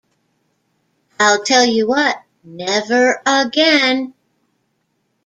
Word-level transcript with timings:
I'll 1.19 1.43
tell 1.43 1.63
you 1.63 1.85
what, 1.87 2.23
never 2.43 3.21
again. 3.23 4.15